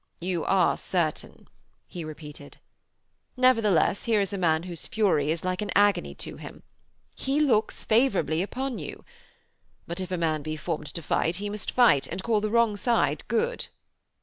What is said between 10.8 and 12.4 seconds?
to fight he must fight, and